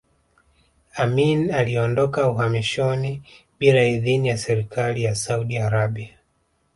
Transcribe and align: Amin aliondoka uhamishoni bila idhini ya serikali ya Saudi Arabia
Amin 0.97 1.51
aliondoka 1.51 2.29
uhamishoni 2.29 3.23
bila 3.59 3.83
idhini 3.83 4.27
ya 4.27 4.37
serikali 4.37 5.03
ya 5.03 5.15
Saudi 5.15 5.57
Arabia 5.57 6.17